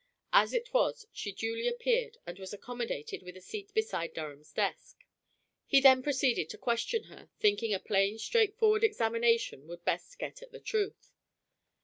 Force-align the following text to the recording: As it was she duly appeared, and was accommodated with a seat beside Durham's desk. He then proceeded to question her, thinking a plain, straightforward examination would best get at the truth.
As 0.33 0.51
it 0.51 0.73
was 0.73 1.05
she 1.11 1.31
duly 1.31 1.67
appeared, 1.67 2.17
and 2.25 2.39
was 2.39 2.53
accommodated 2.55 3.21
with 3.21 3.37
a 3.37 3.39
seat 3.39 3.71
beside 3.75 4.15
Durham's 4.15 4.51
desk. 4.51 4.97
He 5.67 5.79
then 5.79 6.01
proceeded 6.01 6.49
to 6.49 6.57
question 6.57 7.03
her, 7.03 7.29
thinking 7.37 7.71
a 7.71 7.79
plain, 7.79 8.17
straightforward 8.17 8.83
examination 8.83 9.67
would 9.67 9.85
best 9.85 10.17
get 10.17 10.41
at 10.41 10.51
the 10.51 10.59
truth. 10.59 11.11